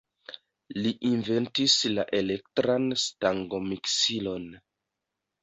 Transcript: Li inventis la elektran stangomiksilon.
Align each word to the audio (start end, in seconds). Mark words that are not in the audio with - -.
Li 0.77 0.93
inventis 1.09 1.75
la 1.97 2.05
elektran 2.21 2.89
stangomiksilon. 3.03 4.51